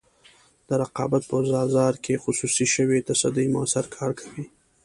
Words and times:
د 0.67 0.69
رقابت 0.83 1.23
په 1.31 1.37
بازار 1.53 1.93
کې 2.03 2.21
خصوصي 2.23 2.65
شوې 2.75 2.99
تصدۍ 3.09 3.47
موثر 3.55 3.85
کار 3.95 4.11
کوي. 4.19 4.45